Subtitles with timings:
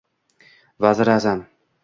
[0.87, 1.47] Vaziri a’zam